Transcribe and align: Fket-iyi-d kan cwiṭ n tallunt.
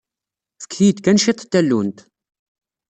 Fket-iyi-d 0.63 0.97
kan 1.01 1.21
cwiṭ 1.23 1.41
n 1.45 1.47
tallunt. 1.51 1.99